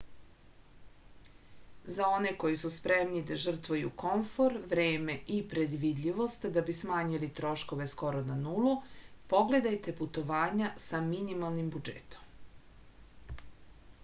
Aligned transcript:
za 1.95 2.05
one 2.19 2.29
koji 2.43 2.55
su 2.61 2.69
spremni 2.77 3.19
da 3.31 3.35
žrtvuju 3.41 3.91
komfor 4.03 4.55
vreme 4.71 5.15
i 5.35 5.35
predvidljivost 5.51 6.47
da 6.55 6.63
bi 6.69 6.73
smanjili 6.77 7.29
troškove 7.41 7.87
skoro 7.93 8.23
na 8.31 8.37
nulu 8.45 8.71
pogledajte 9.35 9.95
putovanja 10.01 10.71
sa 10.87 11.03
mimalnim 11.11 11.69
budžetom 11.77 13.45